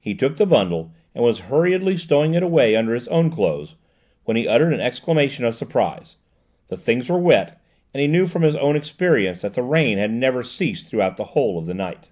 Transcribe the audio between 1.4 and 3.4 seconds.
hurriedly stowing it away under his own